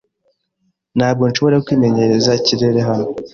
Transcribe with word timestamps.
Ntabwo 0.97 1.23
nshobora 1.29 1.61
kwimenyereza 1.65 2.31
ikirere 2.39 2.79
hano. 2.89 3.07